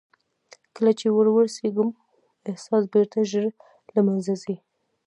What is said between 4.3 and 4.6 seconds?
ځي.